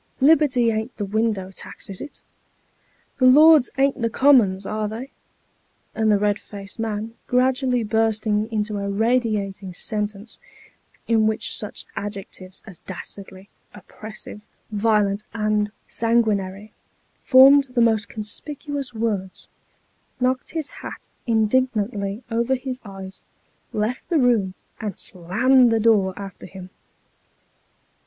[0.19, 2.21] Liberty ain't the window tax, is it?
[3.19, 5.11] The Lords ain't the Commons, are they?"
[5.93, 10.39] And the rod faced man, gradually bursting into a radiating sentence,
[11.07, 14.41] in which such adjectives as" dastardly,"" oppressive,""
[14.71, 15.71] violent," and"
[16.01, 16.73] sanguinary,"
[17.21, 19.47] formed the most conspicuous words,
[20.19, 23.23] knocked his hat in dignantly over his eyes,
[23.71, 26.71] left the room, and slammed the door after him.